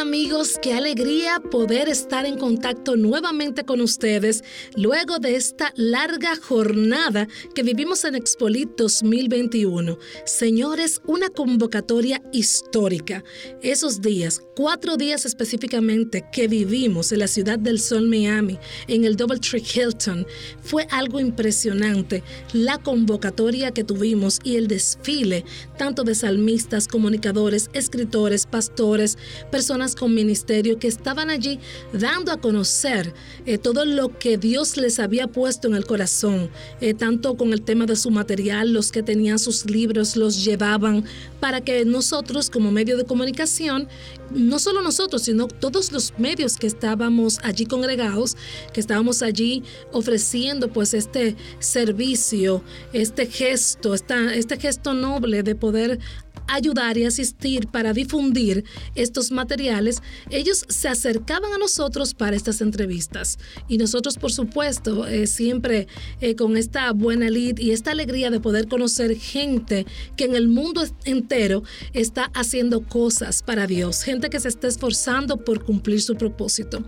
[0.00, 4.42] Amigos, qué alegría poder estar en contacto nuevamente con ustedes
[4.74, 9.98] luego de esta larga jornada que vivimos en Expolit 2021.
[10.24, 13.22] Señores, una convocatoria histórica.
[13.60, 19.16] Esos días, cuatro días específicamente que vivimos en la ciudad del sol Miami, en el
[19.16, 20.26] Doubletree Hilton,
[20.62, 22.22] fue algo impresionante.
[22.54, 25.44] La convocatoria que tuvimos y el desfile,
[25.76, 29.18] tanto de salmistas, comunicadores, escritores, pastores,
[29.50, 31.58] personas con ministerio que estaban allí
[31.92, 33.12] dando a conocer
[33.46, 37.62] eh, todo lo que Dios les había puesto en el corazón, eh, tanto con el
[37.62, 41.04] tema de su material, los que tenían sus libros los llevaban
[41.40, 43.88] para que nosotros como medio de comunicación,
[44.30, 48.36] no solo nosotros, sino todos los medios que estábamos allí congregados,
[48.72, 55.98] que estábamos allí ofreciendo pues este servicio, este gesto, este gesto noble de poder
[56.54, 63.38] ayudar y asistir para difundir estos materiales, ellos se acercaban a nosotros para estas entrevistas.
[63.68, 65.86] Y nosotros, por supuesto, eh, siempre
[66.20, 70.48] eh, con esta buena lid y esta alegría de poder conocer gente que en el
[70.48, 76.16] mundo entero está haciendo cosas para Dios, gente que se está esforzando por cumplir su
[76.16, 76.84] propósito.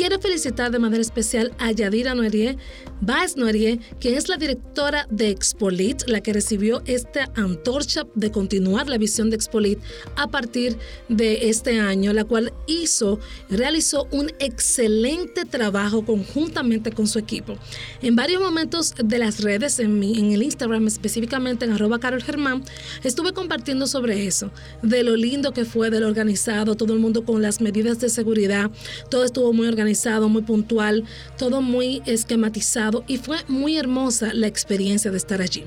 [0.00, 2.56] Quiero felicitar de manera especial a Yadira Noerie,
[3.02, 8.88] Baez Noerie, quien es la directora de Expolit, la que recibió esta antorcha de continuar
[8.88, 9.78] la visión de Expolit
[10.16, 10.78] a partir
[11.10, 13.20] de este año, la cual hizo,
[13.50, 17.58] realizó un excelente trabajo conjuntamente con su equipo.
[18.00, 22.64] En varios momentos de las redes, en, en el Instagram específicamente en arroba Carol Germán,
[23.04, 24.50] estuve compartiendo sobre eso,
[24.82, 28.08] de lo lindo que fue, de lo organizado, todo el mundo con las medidas de
[28.08, 28.70] seguridad,
[29.10, 29.89] todo estuvo muy organizado
[30.28, 31.04] muy puntual,
[31.38, 35.64] todo muy esquematizado y fue muy hermosa la experiencia de estar allí.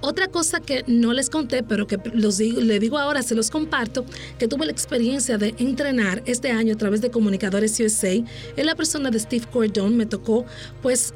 [0.00, 3.50] Otra cosa que no les conté, pero que los digo, le digo ahora, se los
[3.50, 4.04] comparto,
[4.38, 8.12] que tuve la experiencia de entrenar este año a través de Comunicadores USA.
[8.12, 10.44] En la persona de Steve Cordon me tocó,
[10.82, 11.14] pues,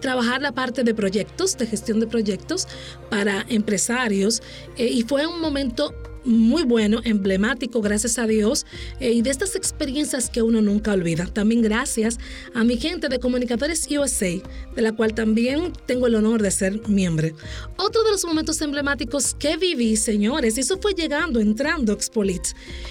[0.00, 2.68] trabajar la parte de proyectos, de gestión de proyectos
[3.10, 4.42] para empresarios
[4.76, 5.94] eh, y fue un momento
[6.24, 8.66] muy bueno, emblemático, gracias a Dios,
[9.00, 11.26] eh, y de estas experiencias que uno nunca olvida.
[11.26, 12.18] También gracias
[12.54, 14.40] a mi gente de Comunicadores USA,
[14.74, 17.28] de la cual también tengo el honor de ser miembro.
[17.76, 22.42] Otro de los momentos emblemáticos que viví, señores, y eso fue llegando, entrando a Expolit,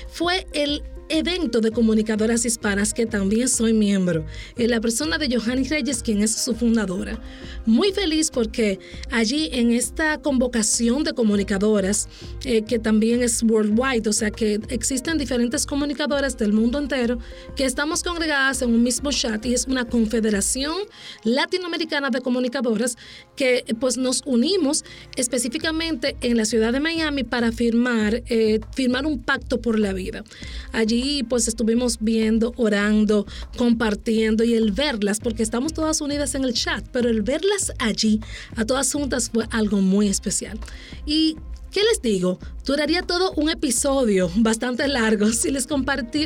[0.09, 4.25] fue el evento de comunicadoras hispanas que también soy miembro,
[4.57, 7.19] en la persona de Johanny Reyes, quien es su fundadora.
[7.65, 8.79] Muy feliz porque
[9.11, 12.07] allí en esta convocación de comunicadoras,
[12.43, 17.19] eh, que también es worldwide, o sea que existen diferentes comunicadoras del mundo entero
[17.55, 20.75] que estamos congregadas en un mismo chat y es una confederación
[21.23, 22.97] latinoamericana de comunicadoras
[23.35, 24.83] que pues nos unimos
[25.15, 30.23] específicamente en la ciudad de Miami para firmar, eh, firmar un pacto por la vida.
[30.71, 36.43] Allí y pues estuvimos viendo, orando, compartiendo y el verlas, porque estamos todas unidas en
[36.43, 38.19] el chat, pero el verlas allí,
[38.55, 40.59] a todas juntas, fue algo muy especial.
[41.05, 41.37] Y
[41.69, 42.39] ¿Qué les digo?
[42.65, 45.67] Duraría todo un episodio bastante largo si les,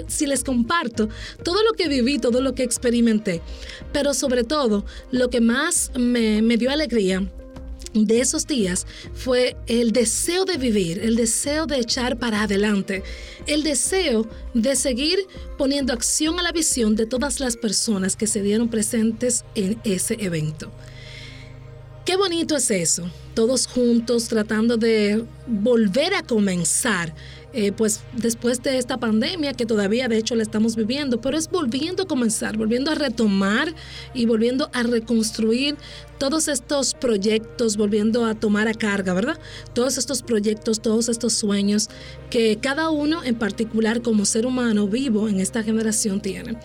[0.07, 1.09] si les comparto
[1.43, 3.41] todo lo que viví, todo lo que experimenté.
[3.91, 7.27] Pero sobre todo, lo que más me dio alegría
[7.93, 13.03] de esos días fue el deseo de vivir, el deseo de echar para adelante,
[13.47, 15.19] el deseo de seguir
[15.57, 20.15] poniendo acción a la visión de todas las personas que se dieron presentes en ese
[20.19, 20.71] evento.
[22.05, 27.13] Qué bonito es eso, todos juntos tratando de volver a comenzar
[27.53, 31.49] eh, pues después de esta pandemia que todavía de hecho la estamos viviendo, pero es
[31.49, 33.73] volviendo a comenzar, volviendo a retomar
[34.13, 35.75] y volviendo a reconstruir
[36.17, 39.39] todos estos proyectos, volviendo a tomar a carga, ¿verdad?
[39.73, 41.89] Todos estos proyectos, todos estos sueños
[42.29, 46.57] que cada uno en particular como ser humano vivo en esta generación tiene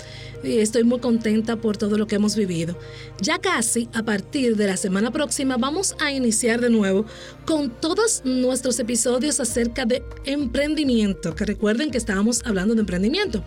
[0.44, 2.78] y estoy muy contenta por todo lo que hemos vivido.
[3.20, 7.06] Ya casi a partir de la semana próxima vamos a iniciar de nuevo
[7.46, 13.42] con todos nuestros episodios acerca de emprendimiento emprendimiento, que recuerden que estábamos hablando de emprendimiento.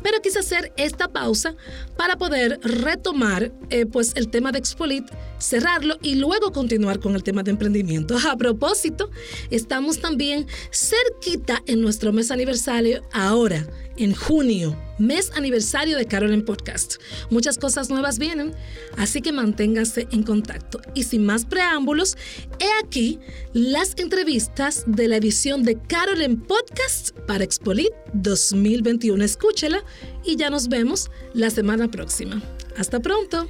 [0.00, 1.56] Pero quise hacer esta pausa
[1.96, 5.04] para poder retomar eh, pues el tema de Expolit,
[5.38, 8.16] cerrarlo y luego continuar con el tema de emprendimiento.
[8.30, 9.10] A propósito,
[9.50, 13.66] estamos también cerquita en nuestro mes aniversario ahora
[13.98, 16.96] en junio, mes aniversario de Carol en Podcast.
[17.30, 18.54] Muchas cosas nuevas vienen,
[18.96, 20.80] así que manténganse en contacto.
[20.94, 22.16] Y sin más preámbulos,
[22.58, 23.18] he aquí
[23.52, 29.22] las entrevistas de la edición de Carol en Podcast para Expolit 2021.
[29.24, 29.84] Escúchela
[30.24, 32.40] y ya nos vemos la semana próxima.
[32.76, 33.48] Hasta pronto.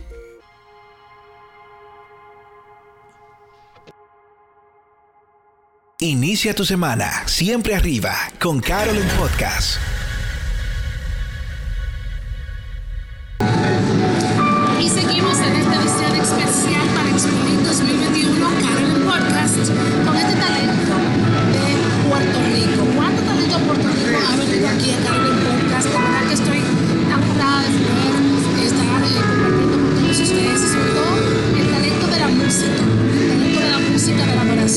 [6.00, 8.61] Inicia tu semana siempre arriba con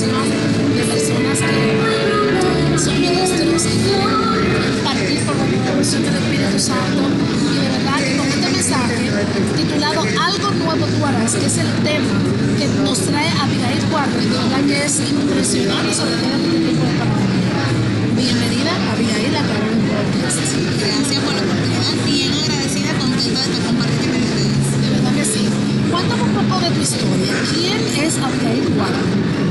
[0.01, 3.61] de personas que son ministros
[4.83, 7.01] partir por la intervención del Espíritu Santo.
[7.05, 9.11] Y de verdad con este mensaje
[9.57, 12.17] titulado Algo Nuevo tú harás, que es el tema
[12.57, 16.97] que nos trae Abigail Cuarto, de verdad que es impresionante sobre todo este tiempo de
[16.97, 17.61] pandemia.
[18.17, 24.23] Bienvenida Abigail a través de Gracias por la oportunidad, bien agradecida, contenta de compartir con
[24.23, 24.81] ustedes.
[24.81, 25.45] De verdad que sí.
[25.91, 27.33] Cuéntame un poco de tu historia.
[27.53, 29.50] ¿Quién es Abigail Cuarto?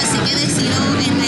[0.00, 0.58] Podcast.
[0.60, 1.27] pero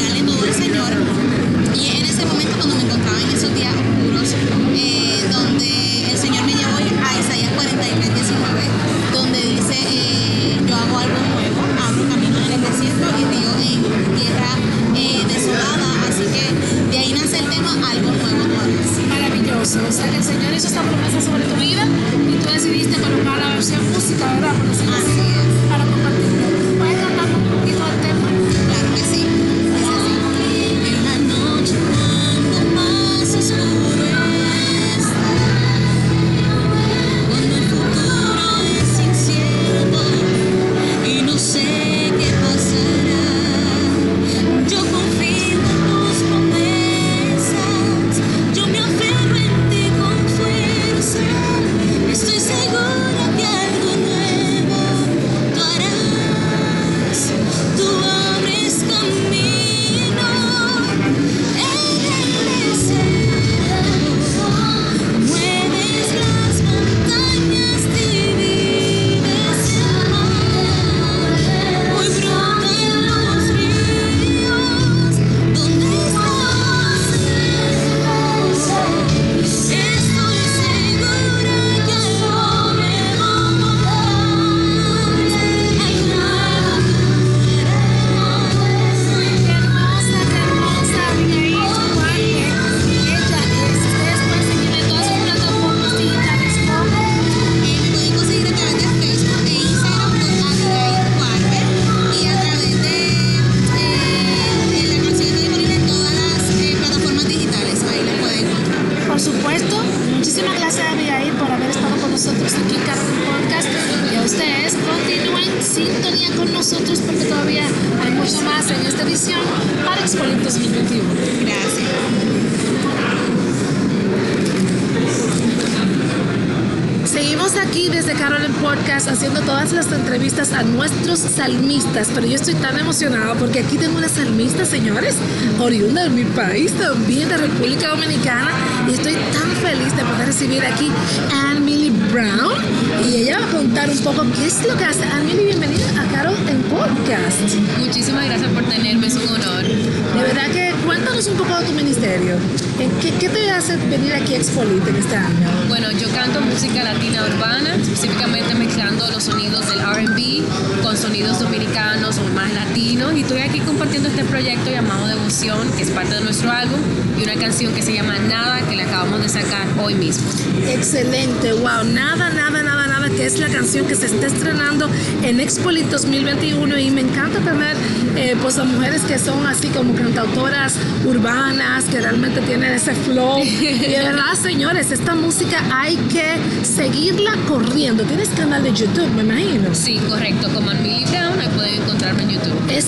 [158.00, 163.12] específicamente mezclando los sonidos del RB con sonidos dominicanos o más latinos.
[163.14, 166.80] Y estoy aquí compartiendo este proyecto llamado Devoción, que es parte de nuestro álbum,
[167.18, 170.26] y una canción que se llama Nada, que la acabamos de sacar hoy mismo.
[170.66, 174.88] Excelente, wow, nada, nada, nada, nada, que es la canción que se está estrenando
[175.22, 177.76] en Expolit 2021 y me encanta tener
[178.16, 180.74] eh, pues a mujeres que son así como cantautoras
[181.04, 183.40] urbanas, que realmente tienen ese flow.
[183.60, 188.04] Y de verdad, señores, esta música hay que seguirla corriendo.
[188.04, 189.74] Tienes canal de YouTube, me imagino.
[189.74, 192.58] Sí, correcto, como Millie Brown, ahí pueden encontrarme en YouTube.
[192.70, 192.86] Es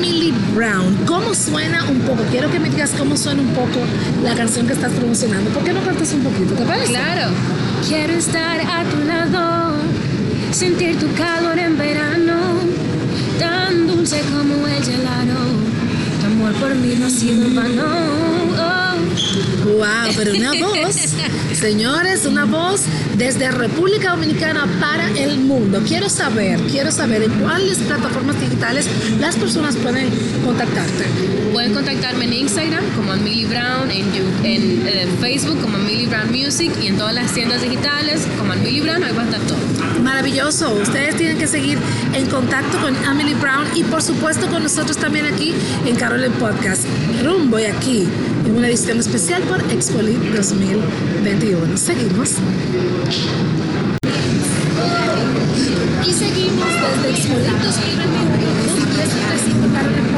[0.00, 0.96] Millie Brown.
[1.06, 2.22] ¿Cómo suena un poco?
[2.30, 3.80] Quiero que me digas cómo suena un poco
[4.22, 5.50] la canción que estás promocionando.
[5.50, 6.54] ¿Por qué no cantas un poquito?
[6.54, 6.92] ¿Te parece?
[6.92, 7.30] Claro.
[7.86, 9.76] Quiero estar a tu lado,
[10.50, 12.17] sentir tu calor en verano,
[14.08, 15.34] dulce como el gelado.
[16.20, 17.82] Tu amor por mí no ha sido en vano.
[19.64, 20.96] Wow, pero una voz,
[21.52, 22.82] señores, una voz
[23.16, 25.82] desde República Dominicana para el mundo.
[25.86, 28.86] Quiero saber, quiero saber en cuáles plataformas digitales
[29.20, 30.08] las personas pueden
[30.44, 31.04] contactarte.
[31.52, 34.06] Pueden contactarme en Instagram como Millie Brown, en,
[34.44, 39.04] eh, Facebook como Millie Brown Music y en todas las tiendas digitales como Millie Brown,
[39.04, 39.77] ahí va a estar todo.
[40.08, 40.72] Maravilloso.
[40.72, 41.78] Ustedes tienen que seguir
[42.14, 45.52] en contacto con Emily Brown y por supuesto con nosotros también aquí
[45.84, 46.84] en Carolyn Podcast.
[47.22, 48.08] Rumbo y aquí
[48.46, 51.76] en una edición especial por Expolit 2021.
[51.76, 52.36] Seguimos.
[56.06, 56.68] Y seguimos
[57.02, 58.48] desde Expolit 2021.
[58.64, 60.17] Y es un recinto Carolyn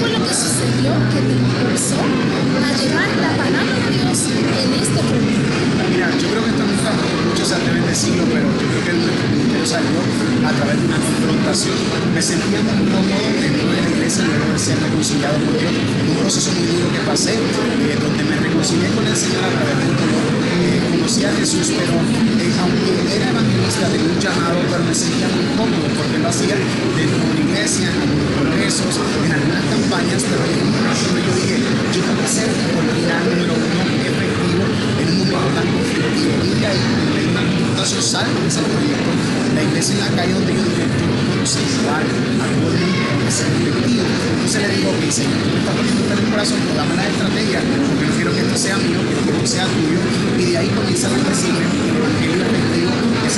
[0.00, 4.96] fue lo que sucedió que te impulsó a llevar la palabra de Dios en este
[4.96, 5.52] proyecto?
[5.92, 6.90] Mira, yo creo que esto nunca
[7.28, 10.00] muchos se atreven a decirlo, pero yo creo que el ministerio salió
[10.48, 11.76] a través de una confrontación.
[12.16, 15.68] Me sentía muy cómodo dentro de la iglesia luego de ser reconciliado con Dios.
[15.68, 19.76] Un proceso muy duro que pasé, eh, donde me reconcilié con el Señor a través
[19.84, 20.24] del dolor.
[20.48, 21.92] Eh, conocí a Jesús, pero
[22.58, 27.20] aunque era evangelista, tenía un llamado, pero me sentía muy cómodo porque lo hacía dentro
[27.20, 31.56] de una iglesia, en algunos congresos, en algunas campañas, pero en un momento yo dije,
[31.94, 34.62] yo tengo que ser original número uno, efectivo,
[34.98, 36.34] en un momento tan conflictivo.
[36.42, 39.10] Y de ahí, en una confrontación salgo de ese proyecto,
[39.54, 42.66] la iglesia en la calle donde yo dije, yo no puedo ser igual a todo
[42.72, 44.04] el mundo, ser efectivo.
[44.06, 47.58] Entonces le digo, ok, Señor, tú estás poniendo en el corazón, pero dame la estrategia,
[47.60, 50.00] porque no quiero que esto sea mío, que esto sea tuyo.
[50.38, 51.89] Y de ahí comienza a evangelio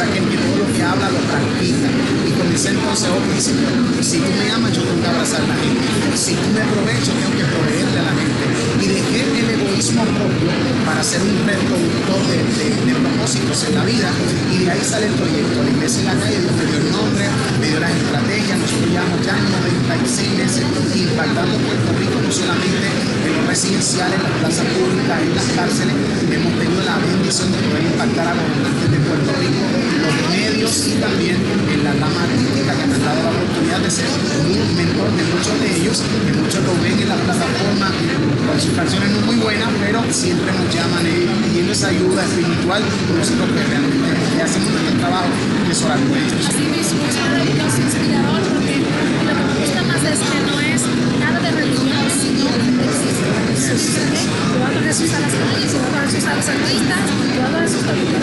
[0.00, 1.88] aquel que todo lo que habla lo practica.
[2.24, 5.56] Y comencé entonces, ok, Señor, si tú me amas, yo tengo que abrazar a la
[5.60, 5.84] gente.
[6.16, 8.44] Si tú me aprovechas, tengo que proveerle a la gente.
[8.80, 10.48] Y dejé el egoísmo propio
[10.86, 14.08] para ser un reproductor de, propósitos en la vida.
[14.48, 15.60] Y de ahí sale el proyecto.
[15.60, 17.24] La iglesia en la calle Dios me dio el nombre,
[17.60, 18.56] me dio las estrategias.
[18.58, 20.64] Nosotros llevamos ya 96 meses
[20.96, 22.88] impactando Puerto Rico, solamente
[23.28, 25.94] en los residenciales, en las plazas públicas, en las cárceles.
[26.32, 29.62] Hemos tenido la bendición de poder impactar a los gobernantes de Puerto Rico,
[30.00, 33.90] los medios y también en la rama artística que me han dado la oportunidad de
[33.92, 37.88] ser un mentor de muchos de ellos, que muchos lo ven en la plataforma
[38.48, 42.80] con sus canciones no muy buenas, pero siempre nos llaman eh, pidiendo esa ayuda espiritual,
[42.80, 44.08] nosotros que realmente
[44.40, 45.28] hacemos nuestro trabajo,
[45.68, 46.48] que es orar con ellos.
[46.48, 48.40] Así mismo, es maravilloso, inspirador,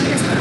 [0.00, 0.34] Que está.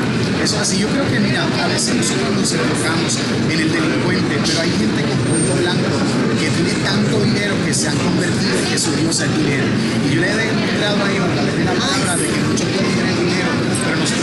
[0.44, 3.20] Eso es así, yo creo que mira, a veces nosotros nos enfocamos
[3.52, 5.90] en el delincuente, pero hay gente con punto blanco
[6.40, 9.66] que tiene tanto dinero que se han convertido en que su Dios es dinero.
[10.10, 12.68] Y yo le he demostrado a ellos de la palabra de que muchos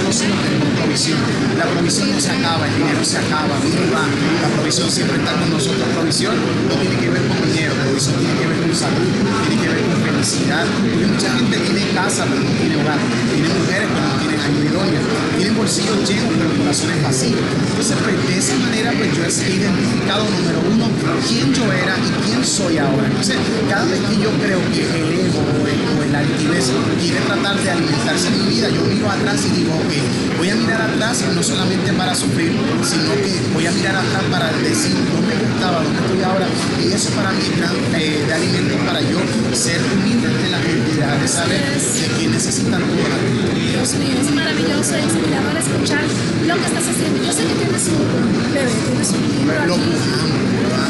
[0.07, 1.19] no tenemos provisión.
[1.59, 4.07] La provisión no se acaba, el dinero se acaba, viene va.
[4.41, 5.83] La provisión siempre está con nosotros.
[5.95, 6.37] Provisión
[6.69, 9.03] no tiene que ver con dinero, provisión tiene que ver con salud,
[9.49, 10.65] tiene que ver con felicidad.
[10.79, 12.99] Porque mucha gente tiene casa pero no tiene hogar,
[13.35, 14.16] tiene mujeres pero no
[14.47, 15.01] en Bedonia.
[15.37, 17.41] Tienen bolsillos llenos, pero corazones vacíos.
[17.69, 20.87] Entonces, pues, de esa manera, pues yo he identificado, número uno,
[21.27, 23.07] quién yo era y quién soy ahora.
[23.07, 23.37] Entonces,
[23.69, 27.71] cada vez que yo creo que el ego o el, o altivez quiere tratar de
[27.71, 31.43] alimentarse en mi vida, yo miro atrás y digo, ok, voy a mirar atrás no
[31.43, 36.23] solamente para sufrir, sino que voy a mirar atrás para decir dónde estaba, dónde estoy
[36.23, 36.47] ahora.
[36.83, 37.45] Y eso para mí
[37.95, 39.19] eh, de alimento para yo
[39.53, 44.31] ser humilde de la gente, de saber de que necesitan todo la Dios mío, es
[44.35, 46.01] maravilloso e inspirador escuchar
[46.47, 47.23] lo que estás haciendo.
[47.23, 49.67] Yo sé que tienes un bebé, tienes un libro aquí.
[49.69, 49.85] Lo amo,
[50.63, 50.87] lo amo.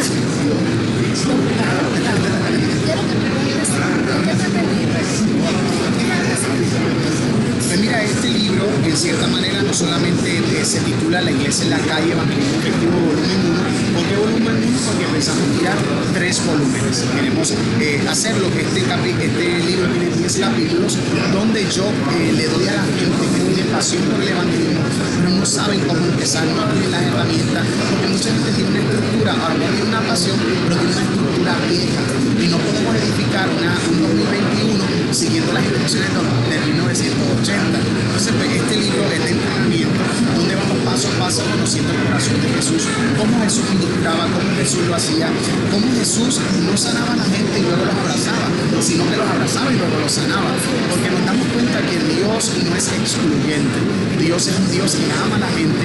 [8.46, 12.92] Libro en cierta manera no solamente se titula La Iglesia en la calle, Evangelismo Efectivo,
[12.94, 13.98] volumen 1.
[13.98, 14.78] ¿Por qué volumen 1?
[14.86, 15.76] Porque pensamos tirar
[16.14, 17.04] tres volúmenes.
[17.14, 17.50] Queremos
[17.80, 18.46] eh, hacerlo.
[18.54, 20.98] Este, capi- este libro tiene 10 capítulos
[21.32, 24.80] donde yo eh, le doy a la gente que tiene pasión por el evangelismo,
[25.18, 29.30] pero no saben cómo empezar, no tienen las herramientas, porque mucha gente tiene una estructura,
[29.42, 32.02] ahora tiene una pasión, pero tiene una estructura vieja.
[32.36, 37.78] Y no podemos edificar un 2021 siguiendo las instrucciones de 1980.
[38.16, 40.00] Entonces, este libro es de entrenamiento,
[40.40, 44.88] donde vamos paso a paso conociendo el corazón de Jesús, cómo Jesús ministraba, cómo Jesús
[44.88, 45.28] lo hacía,
[45.70, 48.48] cómo Jesús no sanaba a la gente y luego los abrazaba,
[48.80, 50.48] sino que los abrazaba y luego los sanaba.
[50.88, 53.78] Porque nos damos cuenta que Dios no es excluyente.
[54.16, 55.84] Dios es un Dios que ama a la gente,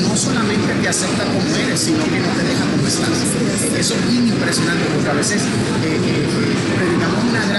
[0.00, 3.20] no solamente te acepta como eres, sino que no te deja como estás.
[3.76, 6.65] Eso es bien impresionante porque a veces eh, eh, eh,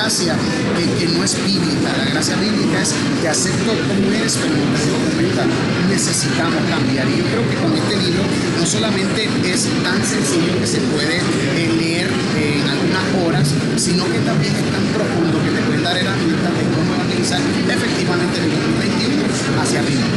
[0.08, 0.40] gracia
[0.80, 1.92] que, que no es bíblica.
[1.98, 4.88] La gracia bíblica es te acepto como eres, pero no te
[5.36, 5.52] como.
[5.92, 7.04] Necesitamos cambiar.
[7.12, 8.24] Y yo creo que con este libro
[8.58, 14.08] no solamente es tan sencillo que se puede eh, leer eh, en algunas horas, sino
[14.08, 18.44] que también es tan profundo que te puede dar herramientas de cómo evangelizar efectivamente en
[18.48, 19.28] el 2021
[19.60, 20.08] hacia arriba.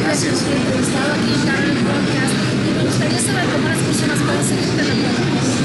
[0.00, 0.48] Gracias.
[1.84, 2.34] Podcast.
[2.64, 5.59] Y me gustaría saber cómo las personas pueden seguirte.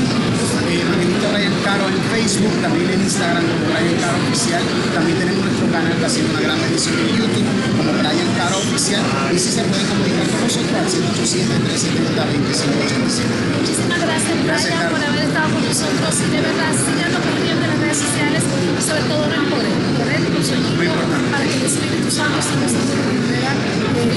[0.75, 4.59] Eh, Evangelista Brian Caro en Facebook, también en Instagram como Brian Caro Oficial.
[4.91, 7.47] También tenemos nuestro canal que haciendo una gran bendición en YouTube
[7.79, 8.99] como Brian Caro Oficial.
[9.31, 13.55] Y si se pueden comunicar con nosotros al 187-370-2587.
[13.55, 14.91] Muchísimas gracias, Gracias, Carol.
[14.91, 18.43] por haber estado con nosotros y de verdad síganos pendiente en las redes sociales
[18.83, 20.83] sobre todo no emporen, correr con su equipo
[21.31, 23.55] para que el Espíritu Santo siga haciendo una manera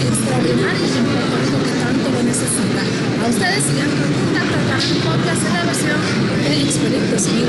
[0.02, 1.62] extraordinaria y en Puerto Rico
[2.58, 3.86] A ustedes sigan
[4.34, 6.00] tanto el podcast en la versión
[6.42, 7.48] de Experience 2020.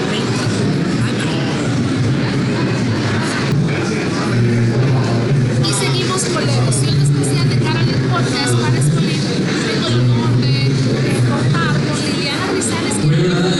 [5.65, 9.19] Y seguimos con la edición especial de Carolyn Podcast para Expolir.
[9.65, 10.69] Tengo el honor de eh,
[11.27, 13.58] contar con Liliana Rizales, que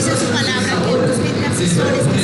[0.00, 2.19] dice su palabra que busquen las flores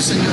[0.00, 0.26] Señor.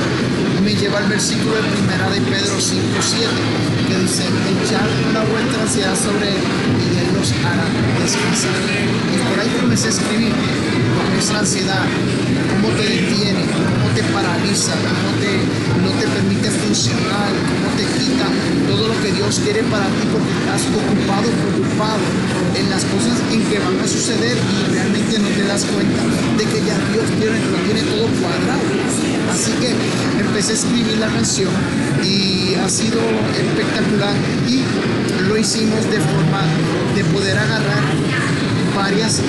[0.64, 4.24] Me lleva al versículo de primera de Pedro 5.7, que dice,
[4.64, 6.42] echar una vuelta ansiedad sobre él
[6.82, 7.62] y él los hará
[8.02, 8.50] descansar.
[9.14, 10.32] Y por ahí comencé a escribir,
[10.98, 11.84] porque esa ansiedad,
[12.50, 15.30] cómo te detiene, cómo te paraliza, cómo te,
[15.86, 17.30] no te permite funcionar,
[17.76, 18.26] te quita
[18.68, 22.04] todo lo que Dios quiere para ti porque estás ocupado, preocupado
[22.56, 26.02] en las cosas en que van a suceder y realmente no te das cuenta
[26.38, 28.64] de que ya Dios tiene, lo tiene todo cuadrado.
[29.30, 29.76] Así que
[30.20, 31.52] empecé a escribir la canción
[32.02, 33.00] y ha sido
[33.36, 34.14] espectacular
[34.48, 34.64] y
[35.28, 36.42] lo hicimos de forma
[36.94, 37.84] de poder agarrar
[38.74, 39.20] varios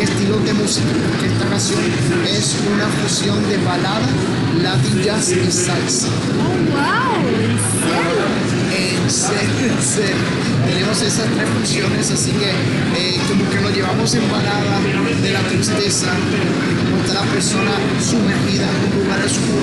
[0.00, 0.90] estilos de música.
[1.24, 1.80] Esta canción
[2.26, 4.08] es una fusión de balada,
[4.62, 6.08] latin jazz y salsa.
[9.14, 10.26] En serio.
[10.66, 14.80] Tenemos esas tres funciones, así que eh, como que lo llevamos en balada
[15.22, 16.10] de la tristeza,
[16.90, 17.70] como está la persona
[18.02, 19.62] sumergida en un lugar oscuro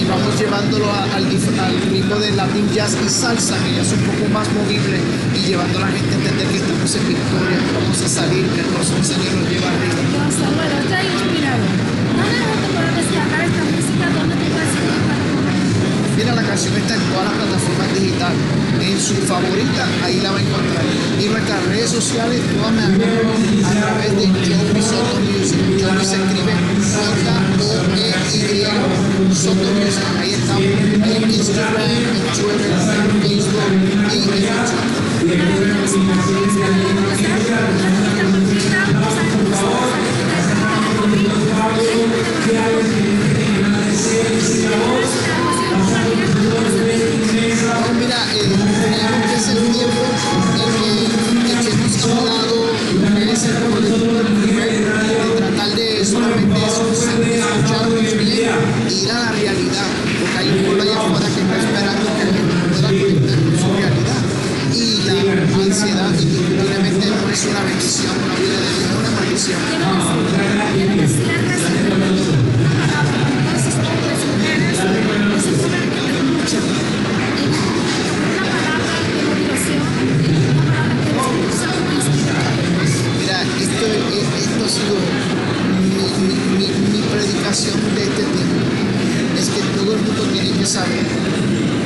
[0.00, 3.92] y vamos llevándolo a- al, al ritmo de latin jazz y salsa, que ya es
[3.92, 4.96] un poco más movible
[5.36, 8.44] y llevando a la gente a entender que estamos en victoria, que vamos a salir,
[8.48, 10.00] que el del Señor nos lleva arriba.
[10.56, 11.64] Bueno, inspirado.
[12.16, 13.02] ¿Dónde
[13.44, 14.04] esta música?
[14.16, 15.05] ¿Dónde te para comer?
[16.16, 18.38] Mira, la canción está en todas las plataformas digitales.
[18.80, 20.84] En su favorita, ahí la va a encontrar.
[21.20, 25.60] Y nuestras redes sociales, todas me a través de Joey Soto Music.
[25.78, 26.54] Joey se escribe
[27.20, 28.64] J-O-E-Y
[29.34, 30.04] Soto Music.
[30.18, 30.64] Ahí estamos.
[30.64, 32.72] En Instagram, en Twitter,
[33.04, 33.72] en Facebook
[34.10, 34.96] y en YouTube.
[47.98, 48.46] Mira, eh,
[48.82, 50.02] creemos que el tiempo
[50.54, 52.56] en que echemos a un lado
[54.06, 58.56] de tratar de solamente escuchar, escucharnos bien
[58.88, 59.88] y ir a la realidad,
[60.20, 62.24] porque hay un pueblo allá afuera que está esperando que
[62.70, 64.22] pueda conectar con su realidad.
[64.74, 65.12] Y la
[65.64, 69.60] ansiedad indiscutiblemente no es una bendición, una vida de una maldición.
[84.94, 88.56] Mi, predicación de este tiempo.
[89.38, 91.06] Es que todo el mundo tiene que saber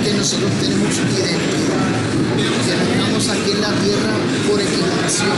[0.04, 1.90] que nosotros tenemos identidad,
[2.36, 2.44] que
[2.92, 4.12] estamos aquí en la tierra
[4.48, 5.36] por equivocación.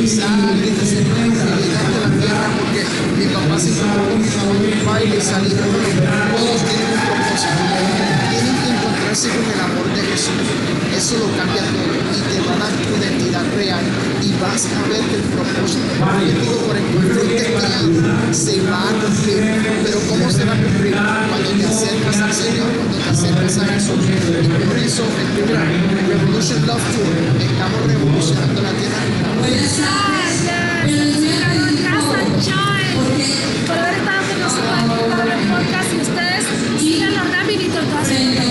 [0.00, 0.80] Quizá alguien no,
[2.00, 2.82] la tierra porque
[3.18, 4.52] mi papá se encontró con mi mamá
[5.02, 5.68] y mi y salieron.
[6.36, 6.60] Todos
[9.14, 10.42] que encontrarse con el amor de Jesús.
[10.96, 13.84] Eso lo cambia todo y te va a dar tu identidad real
[14.22, 18.92] y vas a ver que el propósito prometido por el pueblo cristiano se va a
[18.98, 19.42] cumplir.
[19.84, 20.94] Pero ¿cómo se va a cumplir?
[20.94, 23.98] Cuando te acercas al Señor, cuando te acercas a Jesús.
[24.02, 28.98] Y por eso en Tibra, Revolution Love Tour, estamos revolucionando la tierra.
[33.66, 36.44] por haber estado con nosotros en el podcast y ustedes
[36.80, 38.43] síganlo rapidito en todas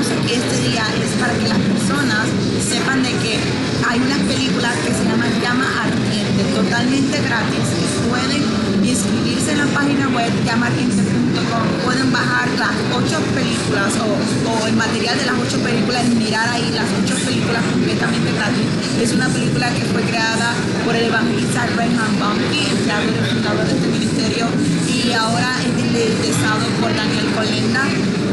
[0.00, 2.26] estamos este día es para que las personas
[2.58, 3.38] sepan de que
[3.86, 7.66] hay unas películas que se llama Llama Ardiente, totalmente gratis,
[8.10, 8.42] pueden
[8.82, 15.26] inscribirse en la página web llamaardiente.com, pueden bajar las ocho películas o, el material de
[15.26, 18.66] las ocho películas y mirar ahí las ocho películas completamente gratis.
[19.00, 23.66] Es una película que fue creada por el evangelista Reinhard Bonnke, el creador y fundador
[23.66, 24.46] de este ministerio,
[24.90, 26.34] y ahora es el,
[26.80, 28.23] por Daniel Colenda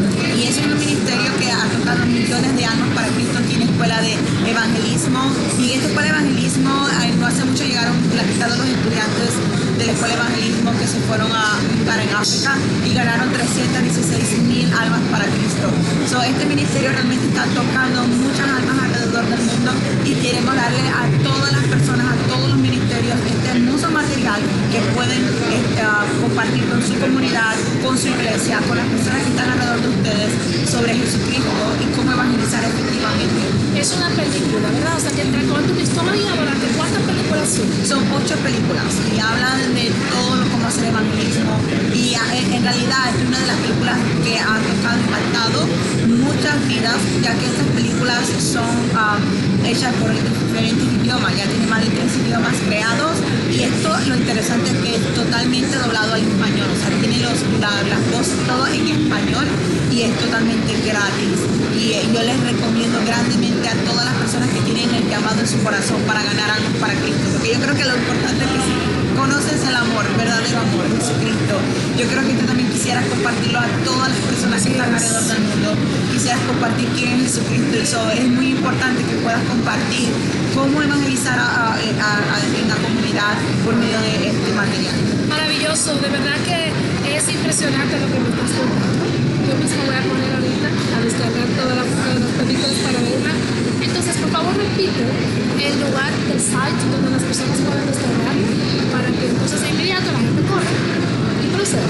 [0.42, 3.38] y es un ministerio que ha tocado millones de almas para Cristo.
[3.48, 4.18] Tiene escuela de
[4.50, 6.88] evangelismo y en esta escuela de evangelismo
[7.20, 9.30] no hace mucho llegaron platicando los estudiantes
[9.78, 14.42] de la escuela de evangelismo que se fueron a buscar en África y ganaron 316
[14.50, 15.70] mil almas para Cristo.
[16.10, 19.72] So, este ministerio realmente está tocando muchas almas alrededor del mundo
[20.06, 22.81] y queremos darle a todas las personas, a todos los ministerios,
[24.40, 25.84] que pueden este,
[26.22, 30.32] compartir con su comunidad, con su iglesia, con las personas que están alrededor de ustedes
[30.70, 31.52] sobre Jesucristo
[31.82, 33.42] y cómo evangelizar efectivamente.
[33.76, 34.96] Es una película, ¿verdad?
[34.96, 37.68] O sea, que entre cuánto y durante cuántas películas son.
[37.86, 41.60] Son ocho películas y hablan de todo lo cómo hacer evangelismo
[41.94, 45.68] y en realidad es una de las películas que ha tocado impactado
[46.08, 48.70] muchas vidas, ya que estas películas son...
[48.96, 49.18] Ah,
[49.66, 53.18] hechas por diferentes idiomas, ya tiene más de tres idiomas creados
[53.52, 58.12] y esto lo interesante es que es totalmente doblado al español, o sea, tiene las
[58.12, 59.46] voces todo en español
[59.92, 61.38] y es totalmente gratis.
[61.78, 65.48] Y eh, yo les recomiendo grandemente a todas las personas que tienen el llamado en
[65.48, 68.81] su corazón para ganar algo para Cristo, porque yo creo que lo importante es que
[69.22, 71.54] conoces el amor, el verdadero amor, Jesucristo,
[71.98, 75.42] yo creo que tú también quisieras compartirlo a todas las personas que están alrededor del
[75.46, 75.70] mundo,
[76.12, 77.74] quisieras compartir quién es Jesucristo.
[77.78, 80.10] Eso es muy importante que puedas compartir
[80.58, 84.98] cómo evangelizar a- a- a- a- en la comunidad por medio de este material.
[85.30, 86.58] Maravilloso, de verdad que
[87.16, 89.04] es impresionante lo que me estás contando.
[89.46, 91.90] Yo mismo voy a poner ahorita a descargar todas las,
[92.26, 93.34] las películas para verla.
[93.82, 95.02] Entonces, por favor, repite
[95.62, 98.36] el lugar del site donde las personas pueden descargar
[98.92, 100.70] para que entonces de inmediato la gente corra
[101.44, 101.88] y proceda.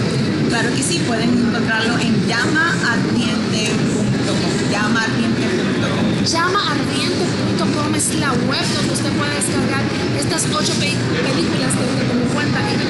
[0.49, 4.51] Claro que sí, pueden encontrarlo en llamaardiente.com.
[4.71, 6.23] Llamaardiente.com.
[6.25, 9.83] Llamaardiente.com es la web donde usted puede descargar
[10.19, 12.85] estas ocho pe- películas que tome en cuenta y que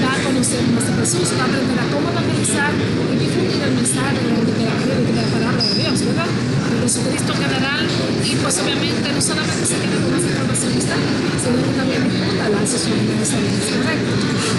[0.00, 3.74] va a conocer más de Jesús, va a aprender a cómo evangelizar y difundir el
[3.74, 4.52] mensaje de la, de
[5.12, 6.26] la, palabra de Dios, ¿verdad?
[6.26, 7.86] De Jesucristo general
[8.24, 12.66] y pues obviamente no solamente se queda con las informaciones, sino que también disfruta las
[12.68, 13.14] sesiones de
[13.76, 14.12] ¿correcto?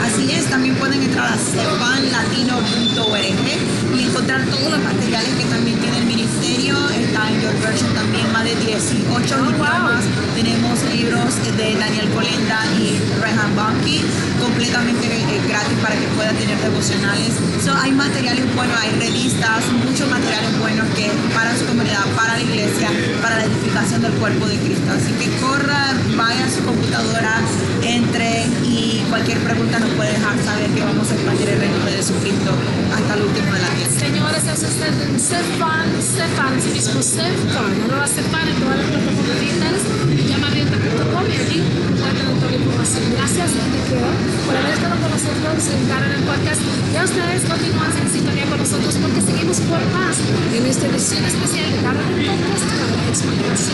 [0.03, 5.97] Así es, también pueden entrar a stefanlatino.org y encontrar todos los materiales que también tiene
[5.97, 6.42] el ministerio.
[6.63, 10.05] Está en Your Version también más de 18 idiomas.
[10.33, 13.99] Tenemos libros de Daniel Colenda y Rehan Bunky
[14.39, 17.33] completamente eh, gratis para que puedan tener devocionales.
[17.61, 22.41] So, hay materiales buenos, hay revistas, muchos materiales buenos que para su comunidad, para la
[22.41, 22.89] iglesia,
[23.21, 24.87] para la edificación del cuerpo de Cristo.
[24.95, 27.41] Así que corra, vaya a su computadora,
[27.83, 31.91] entre y cualquier pregunta nos puede dejar saber que vamos a expandir el reino de
[31.93, 32.51] Jesucristo
[32.89, 33.93] hasta el último de la tierra.
[33.93, 39.37] Señores, es usted en Cefan, Cefan, así mismo Cefan, arroba Cefan en todas las plataformas
[39.39, 39.81] digitales,
[40.25, 41.59] llamarrienta.com y allí
[42.01, 43.03] pueden tener toda la información.
[43.13, 46.61] Gracias, te por haber estado con nosotros en el podcast.
[46.93, 50.17] Y a ustedes continúan en sintonía con nosotros porque seguimos por más
[50.49, 53.73] en esta edición especial de el podcast para expandirse.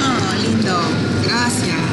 [0.00, 0.76] Oh, lindo.
[1.26, 1.89] Gracias.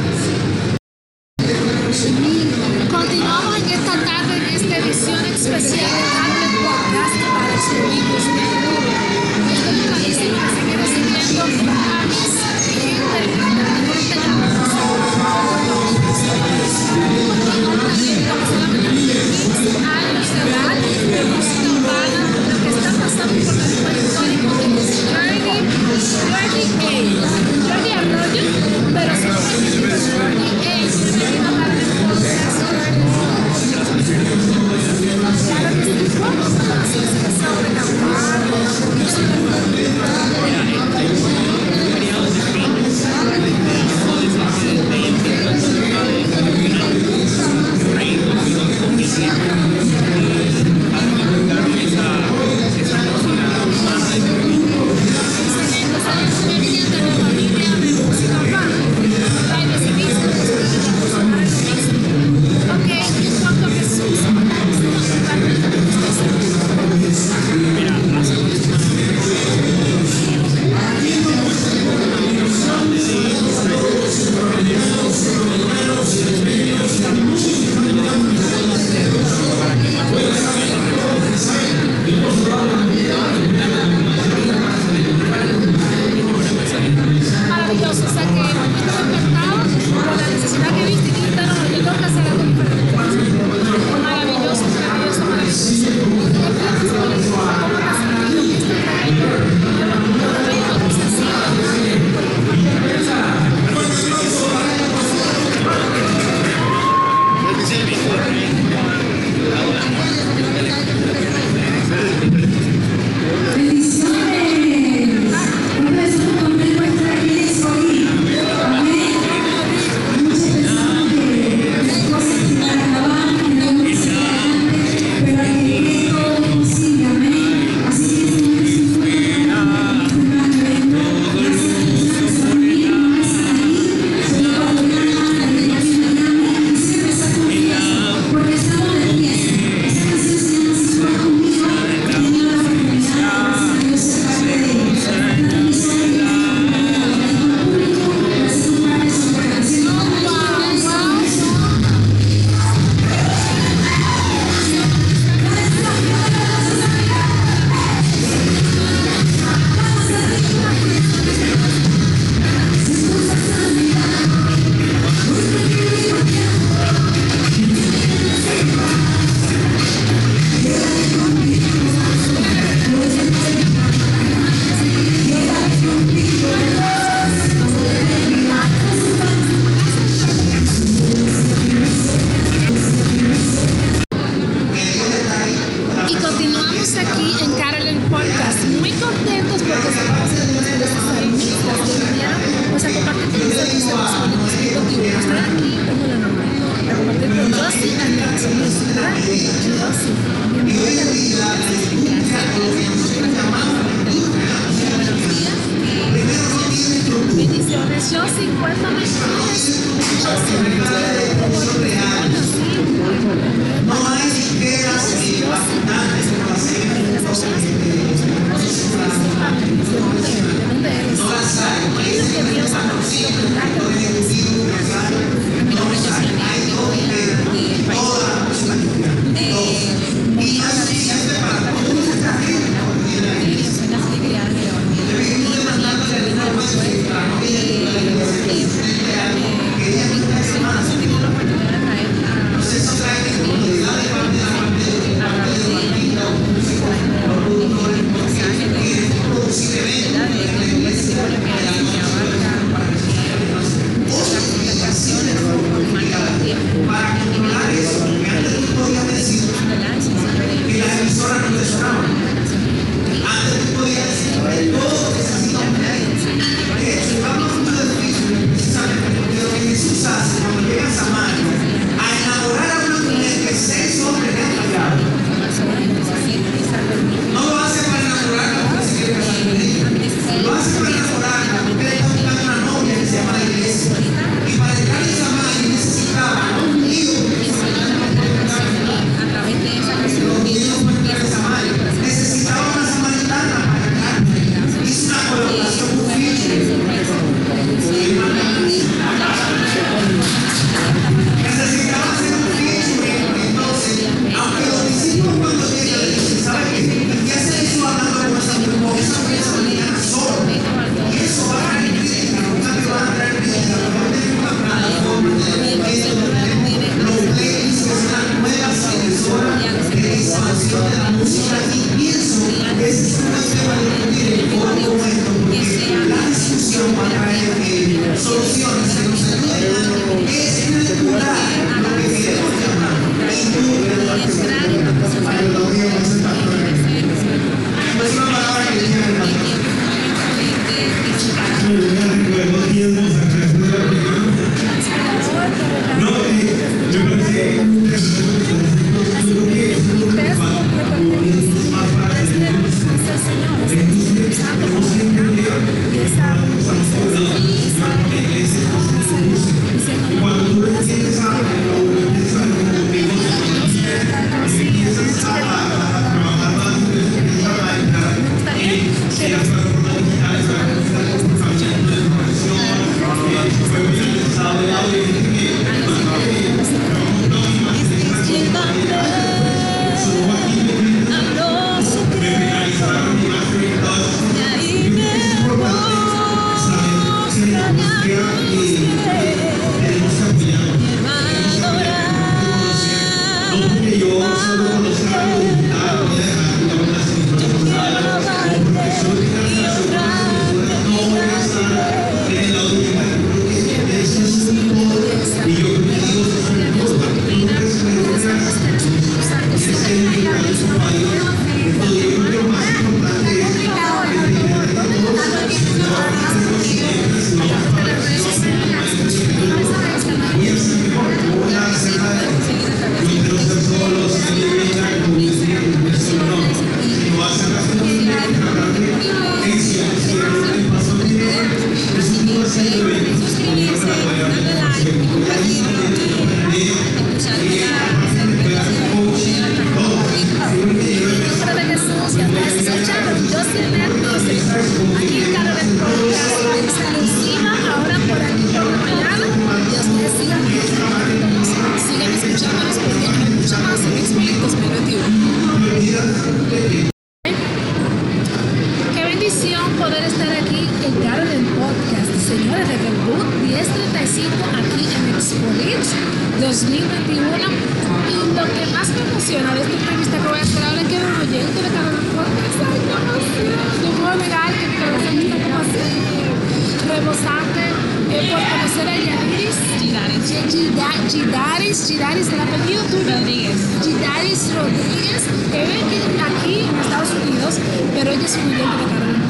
[488.36, 489.24] Oyente de Carolina.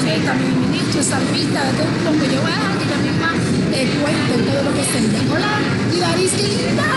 [0.00, 3.30] Ella también ministro, salvista, de todo lo que yo vea, ella misma
[3.70, 5.20] eh, cuenten todo lo que es ella.
[5.28, 5.60] Hola,
[5.92, 6.88] Lidaris, qué linda.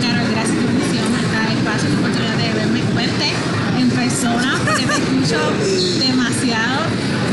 [0.00, 3.28] Carol, gracias por la invitación a este espacio, la oportunidad de verme verte
[3.74, 5.40] en persona, porque te escucho
[5.98, 6.78] demasiado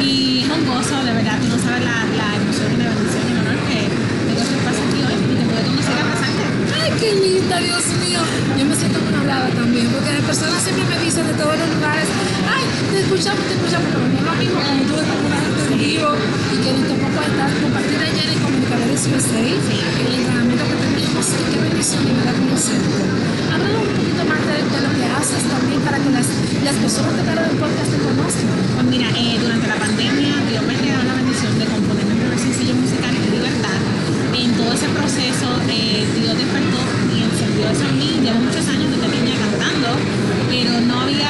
[0.02, 3.62] y es un gozo, de verdad, tú no sabes la, la bendición y el honor
[3.70, 3.94] que
[4.26, 6.89] tengo este espacio aquí hoy y te puedo conocer a presente.
[7.00, 8.20] Linda, Dios mío.
[8.60, 12.12] Yo me siento hablada también, porque las personas siempre me dicen de todos los lugares,
[12.44, 16.12] ay, te escuchamos, te escuchamos, pero no lo mismo cuando tú estás gente en vivo
[16.12, 21.44] y que nos tocó estar compartir ayer en Comunicadores USA, el entrenamiento que teníamos, y
[21.48, 23.00] qué bendición de verdad conocerte.
[23.48, 26.28] Háblanos un poquito más de, de lo que haces también para que las,
[26.68, 28.60] las personas de cara del podcast te conozcan.
[28.76, 32.40] Pues mira, eh, durante la pandemia Dios me dio la bendición de componer mi primer
[32.44, 33.99] sencillo musical en libertad.
[34.40, 36.80] En todo ese proceso eh, Dios despertó
[37.12, 38.24] y encendió eso en mí.
[38.24, 40.00] Llevo muchos años desde niña cantando,
[40.48, 41.28] pero no había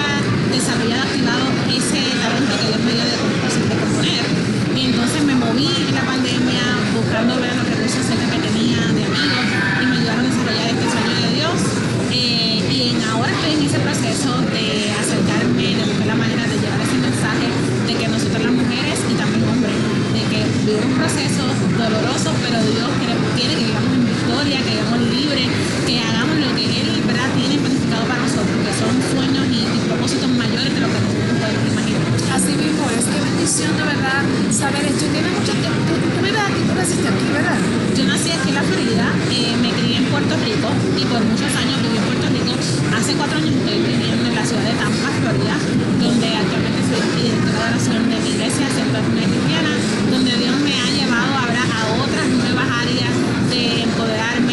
[0.54, 4.24] desarrollado, activado ese talento que Dios me dio de, de componer.
[4.78, 6.62] Y entonces me moví en la pandemia
[6.94, 9.46] buscando ver los recursos que tenía de amigos
[9.82, 11.58] y me ayudaron a desarrollar este sueño de Dios.
[12.14, 16.78] Eh, y ahora estoy en ese proceso de acercarme, de buscar la manera de llevar
[16.78, 17.48] ese mensaje
[17.90, 19.02] de que nosotros las mujeres
[20.30, 25.48] que vivimos un proceso doloroso, pero Dios quiere, que vivamos en victoria, que vivamos libres,
[25.90, 27.30] que hagamos lo que Él ¿verdad?
[27.34, 31.36] tiene planificado para nosotros, que son sueños y, y propósitos mayores de lo que nosotros
[31.42, 32.04] podemos imaginar.
[32.30, 34.22] Así mismo es, qué bendición de verdad
[34.54, 35.02] saber esto.
[35.02, 37.60] Y Tienes mucho tiempo, tú, tú vives aquí, tú naciste aquí, ¿verdad?
[37.98, 41.52] Yo nací aquí en la Florida, eh, me crié en Puerto Rico y por muchos
[41.58, 42.54] años viví en Puerto Rico.
[42.94, 45.56] Hace cuatro años estoy viviendo en la ciudad de Tampa, Florida,
[45.98, 49.39] donde actualmente soy directora de oración de mi iglesia, Centro de
[50.20, 53.10] donde Dios me ha llevado ahora a otras nuevas áreas
[53.50, 54.49] de empoderarme,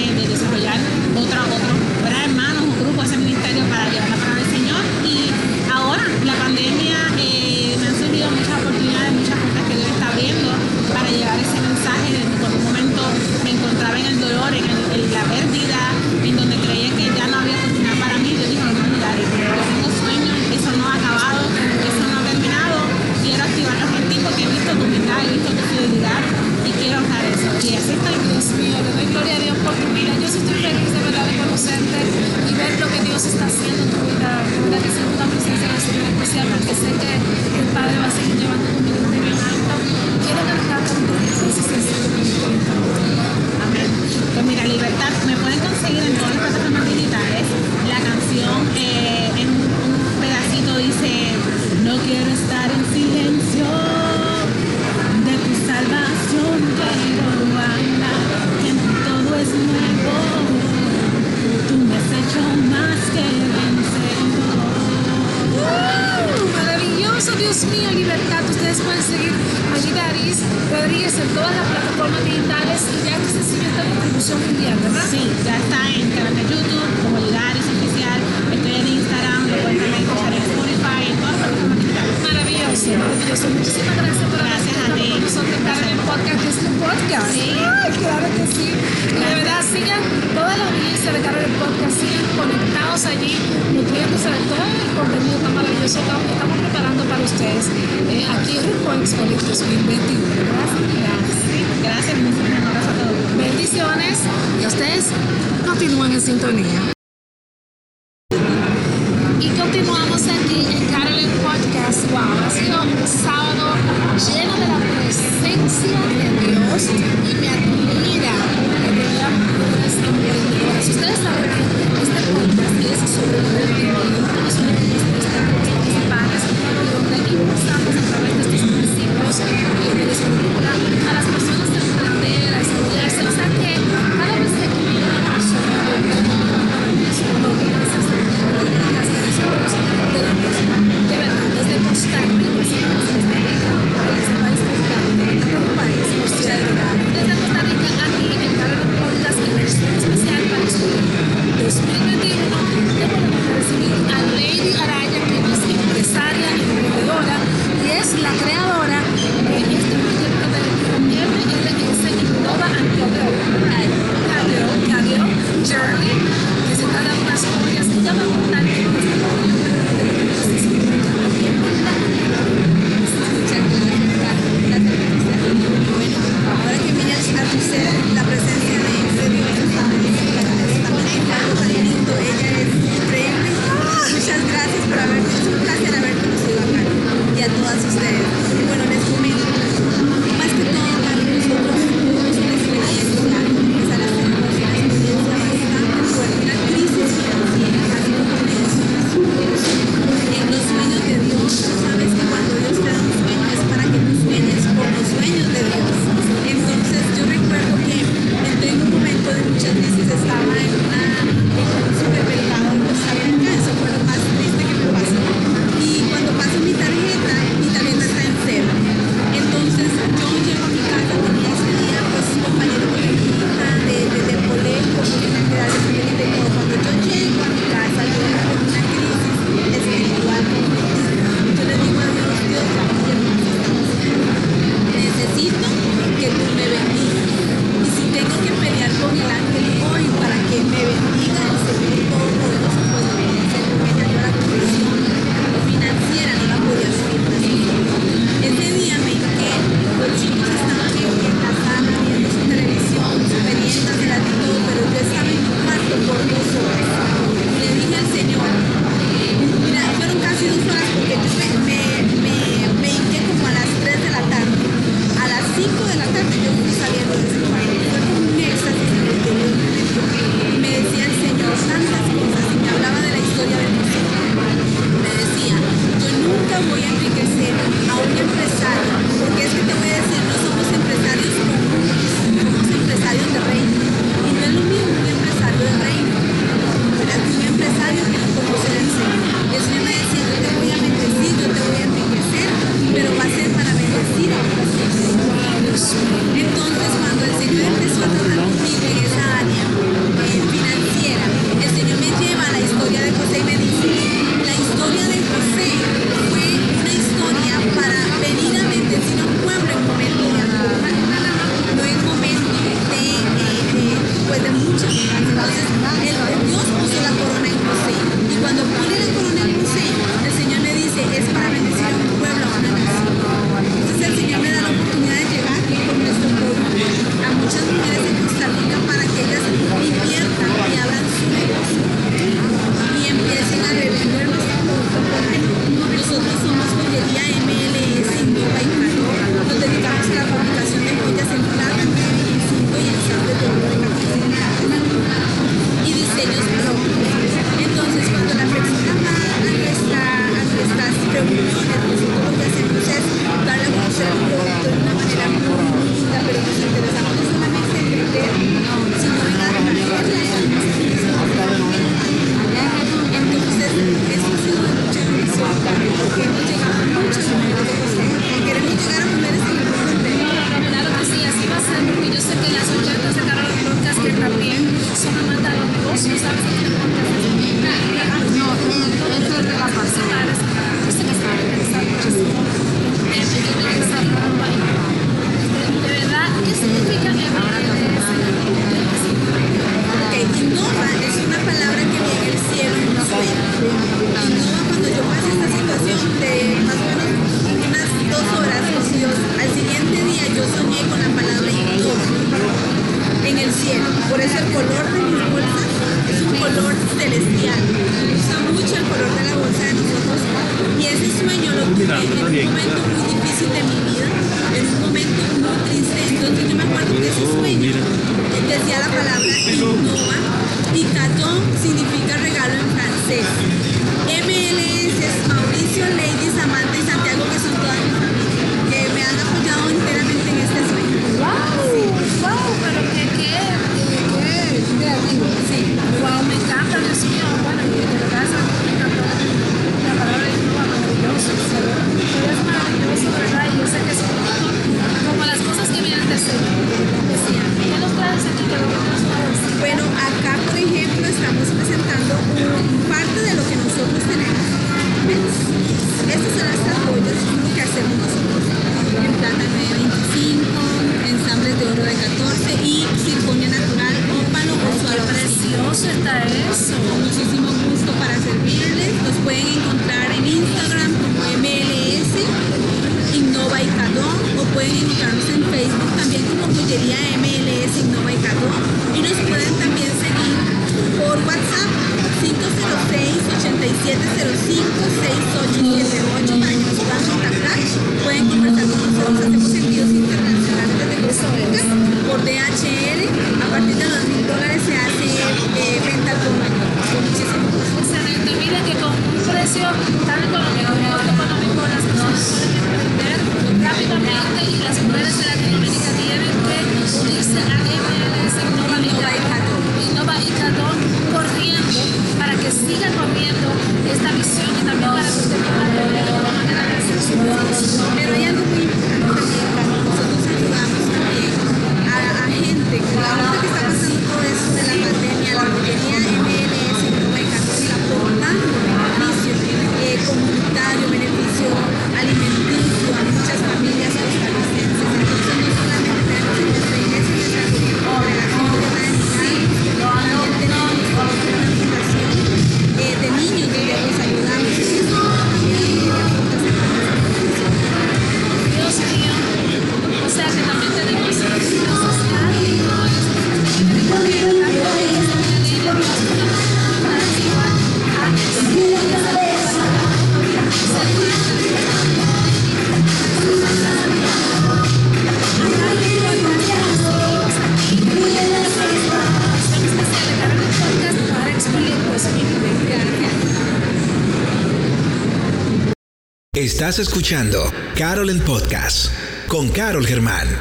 [576.66, 578.90] Estás escuchando Carol en Podcast
[579.28, 580.40] con Carol Germán.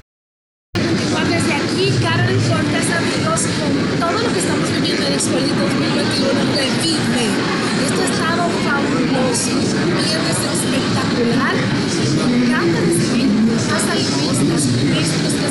[0.74, 7.30] Desde aquí, Carol Cortés, amigos, con todo lo que estamos viviendo en Expolito 2021, revive.
[7.86, 11.54] Esto ha estado fabuloso, viernes espectacular.
[12.26, 13.30] Me encanta recibir
[13.70, 15.45] a salmistas, ministros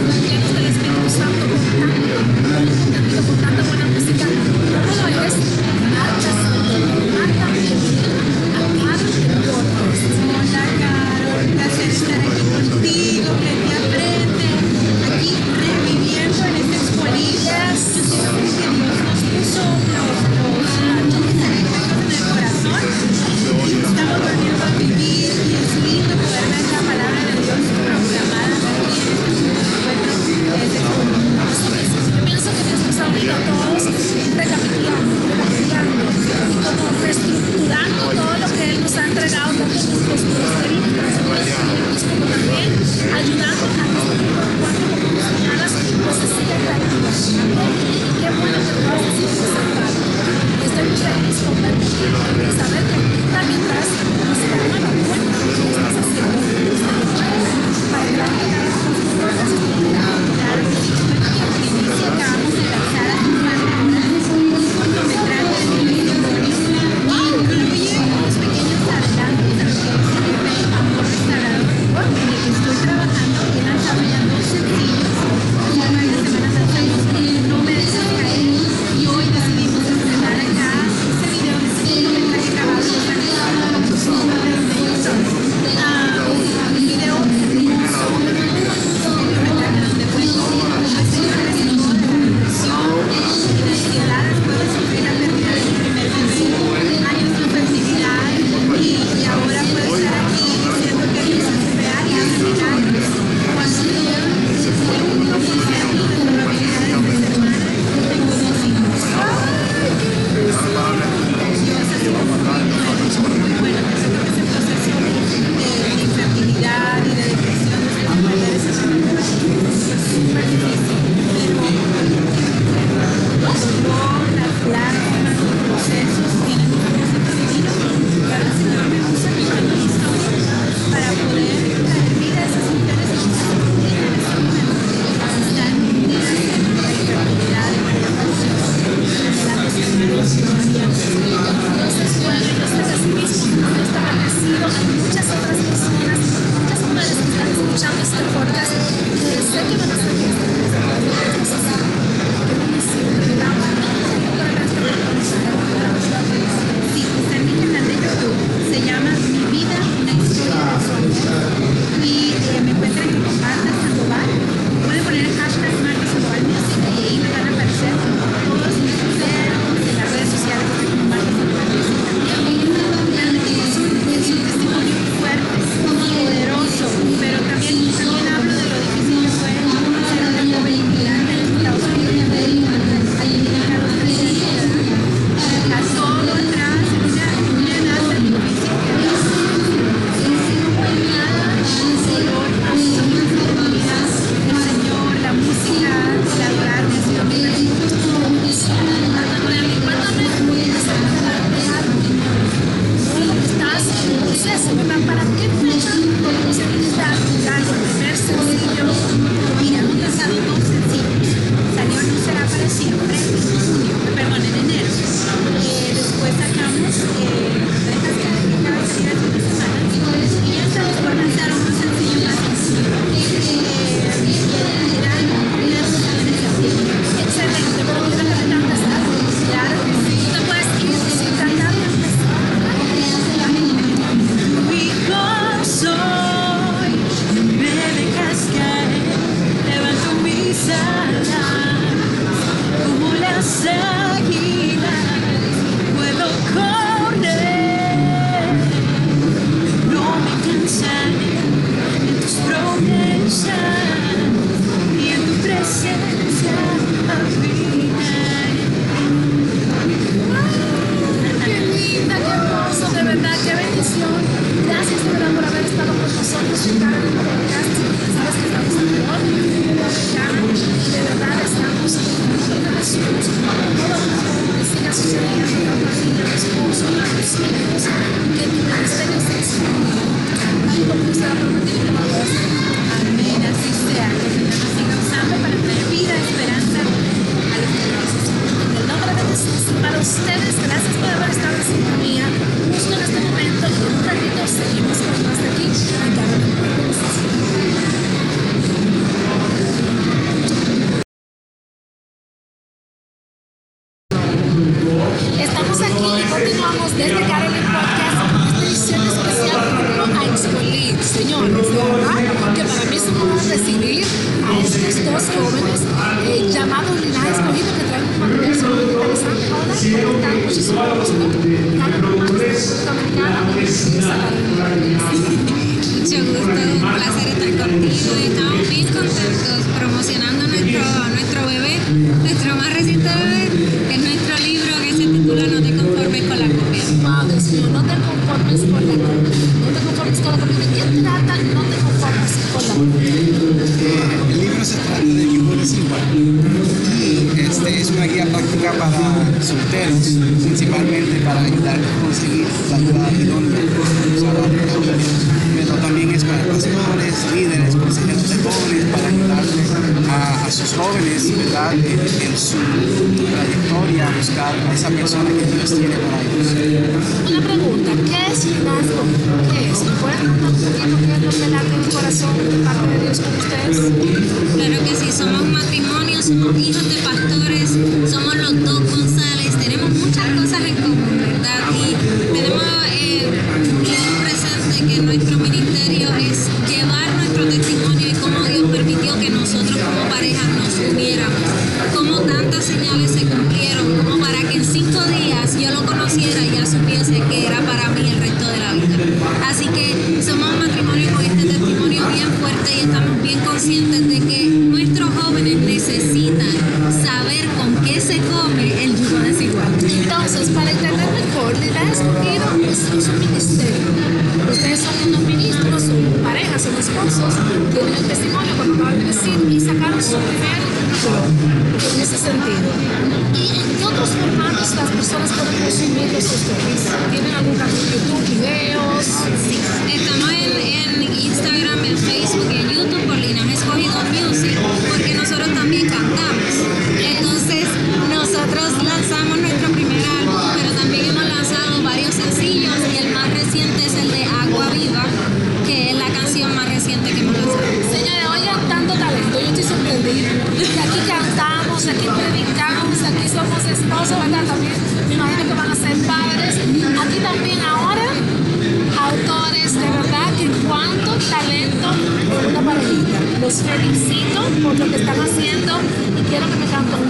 [466.35, 466.97] siquiera me canto.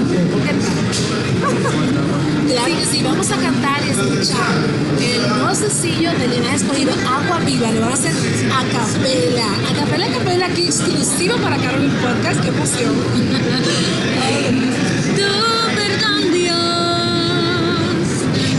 [2.44, 4.56] Claro que sí, vamos a cantar y escuchar
[5.00, 7.72] el nuevo sencillo de Lina Escogido, Agua Viva.
[7.72, 9.46] Lo van a hacer a capela.
[9.70, 12.40] A capela, a capela aquí exclusivo para Carol Podcast.
[12.42, 12.94] ¡Qué emoción!
[15.16, 15.32] tu
[15.74, 16.54] perdón, Dios,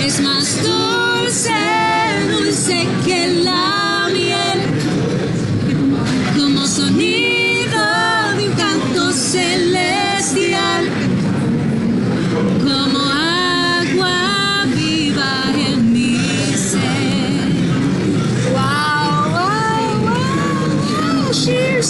[0.04, 1.54] es más dulce,
[2.32, 3.85] dulce que la.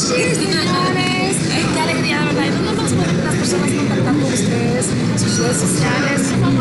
[0.05, 2.45] Bendiciones, eh, qué alegría, ¿verdad?
[2.45, 4.85] ¿Y dónde más pueden las personas contactar con ustedes?
[5.17, 6.53] Sus redes sociales, por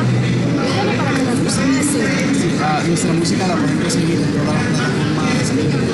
[0.96, 2.24] para que las personas sigan.
[2.24, 5.44] Uh, ah, nuestra música la pueden conseguir en todas las plataformas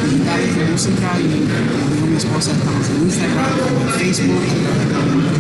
[0.06, 3.50] digitales de música y conmigo mi esposa estamos en Instagram,
[3.82, 4.44] en Facebook,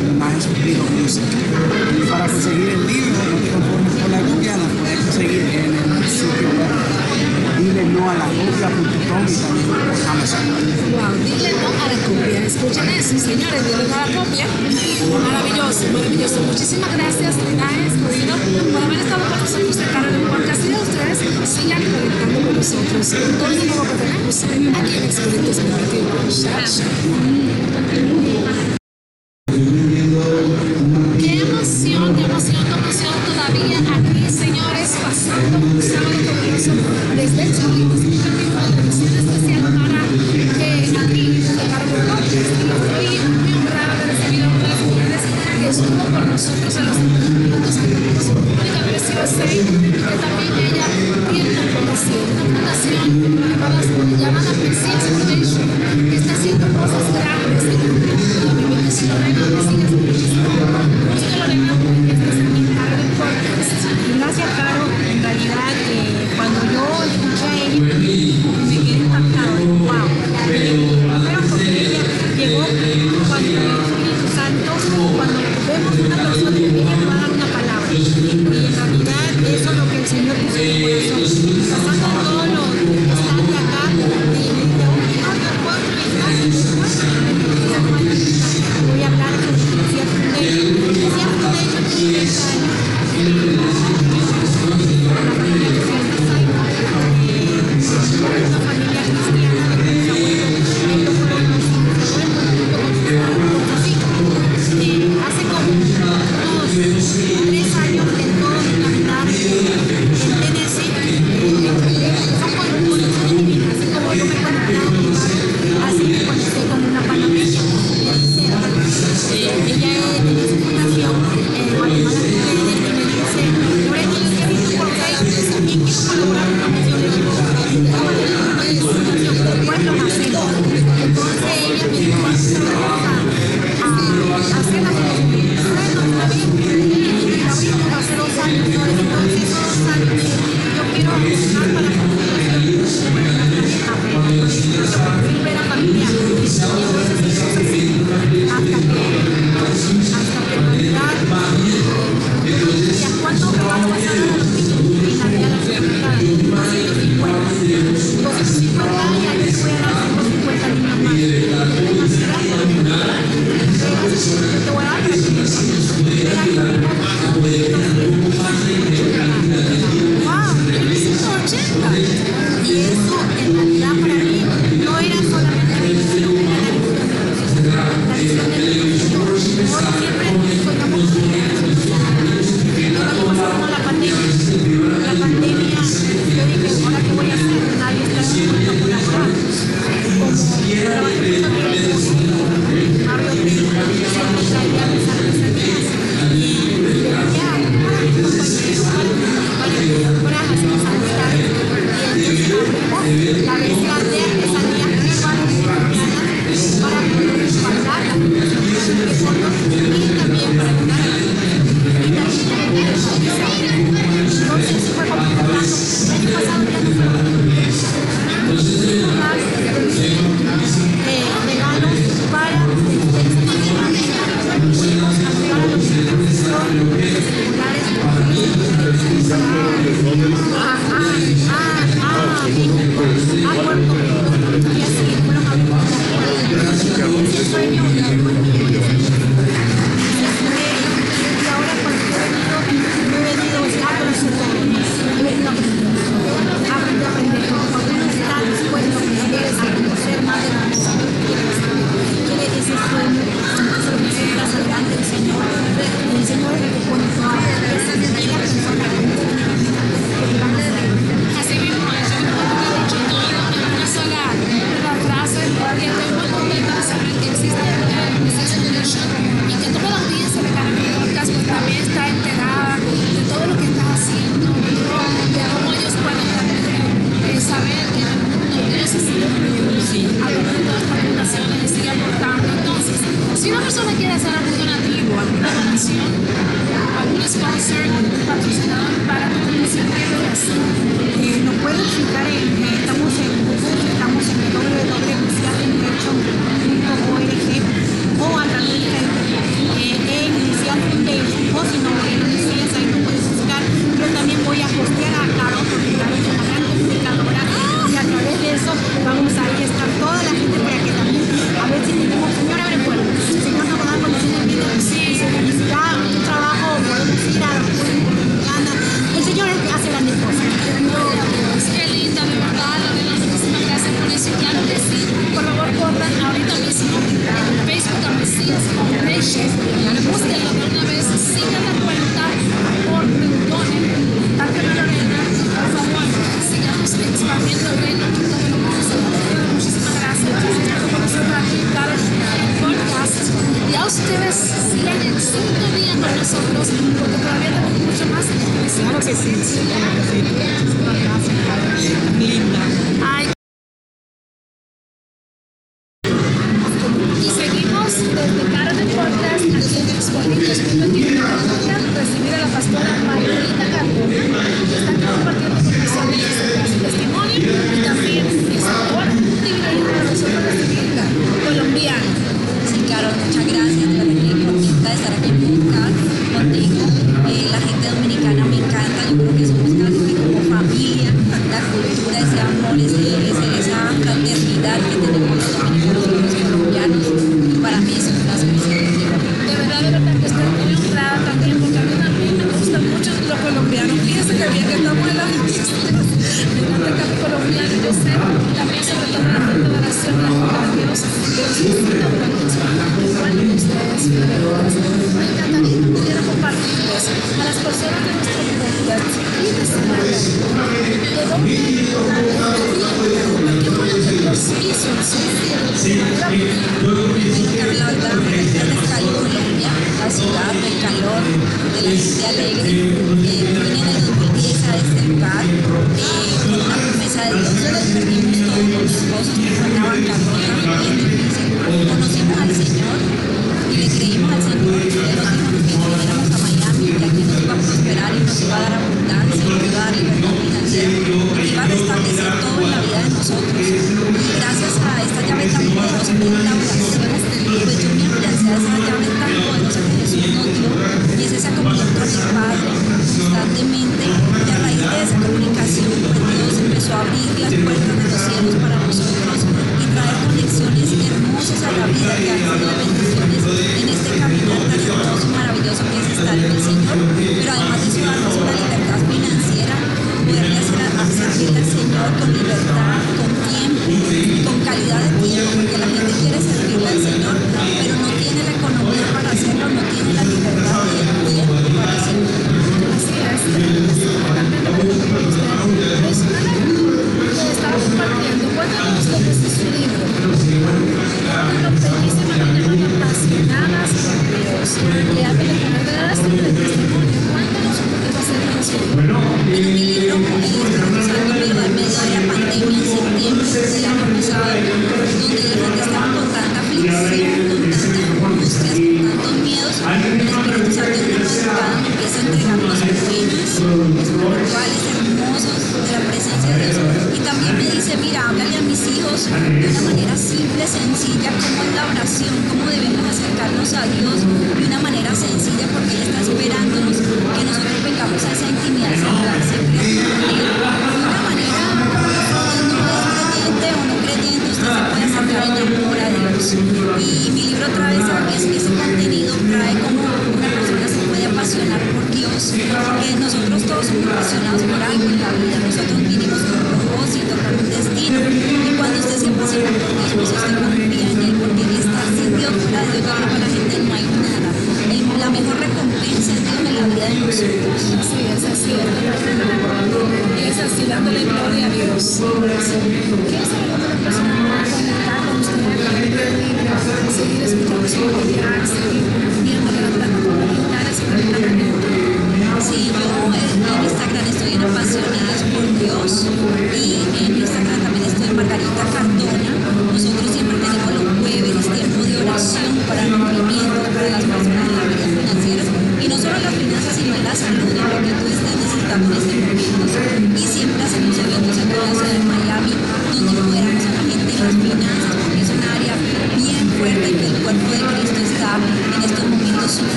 [0.00, 1.28] en Imágenes Cumplido Music.
[1.28, 5.76] Y para conseguir el libro, no te conformes con la copia, la puedes conseguir en
[5.76, 6.97] el sitio web
[7.68, 9.76] dile no a la copia.com y también por
[10.08, 10.44] Amazon.
[10.92, 12.38] Wow, dile no a la copia.
[12.46, 14.46] Escuchen eso, señores, dile no a la copia.
[15.28, 16.40] Maravilloso, maravilloso.
[16.42, 18.34] Muchísimas gracias, Lina Escudino,
[18.72, 20.64] por haber estado con nosotros de cara de un podcast.
[20.64, 21.18] Y ustedes
[21.48, 23.04] sigan conectando con nosotros.
[23.38, 26.46] Todo el nuevo que tenemos aquí en Escuditos Creativos.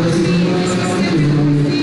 [0.00, 1.77] Thank you.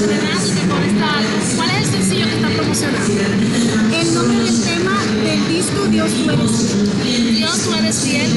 [0.00, 3.06] ¿Cuál es el sencillo que están promocionando?
[3.92, 6.50] El nombre del tema del disco Dios tú eres
[7.02, 7.34] fiel.
[7.36, 8.36] Dios tú eres fiel,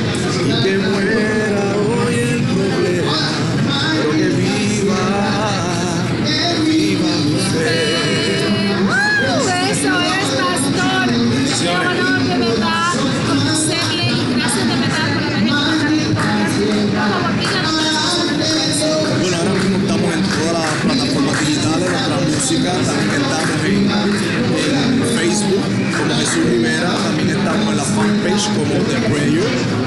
[28.79, 29.43] de Prayer.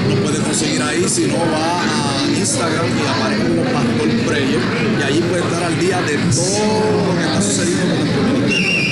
[0.09, 1.83] Lo puede conseguir ahí, si no va a
[2.27, 4.59] Instagram y aparece como Pastor Prayer.
[4.99, 8.47] Y allí puede estar al día de todo lo que está sucediendo con el pueblo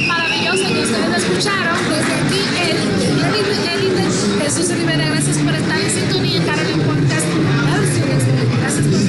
[0.07, 1.77] Maravilloso que ustedes lo escucharon.
[1.89, 2.77] Desde aquí, el,
[3.35, 3.81] el, el,
[4.41, 7.27] Jesús Rivera, gracias por estar en sintonía en Carolina Podcast.
[8.61, 8.99] Gracias por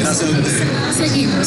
[0.00, 0.66] Gracias a ustedes.
[0.96, 1.46] Seguimos.